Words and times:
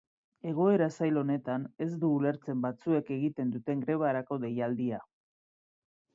Egoera 0.51 0.85
zail 0.99 1.19
honetan 1.21 1.67
ez 1.87 1.89
du 2.05 2.09
ulertzen 2.15 2.65
batzuek 2.65 3.13
egiten 3.19 3.53
duten 3.59 3.85
grebarako 3.85 4.41
deialdia. 4.49 5.03